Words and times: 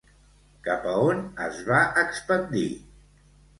Cap 0.67 0.87
on 0.93 1.21
es 1.49 1.61
va 1.69 1.83
expandir? 2.07 2.67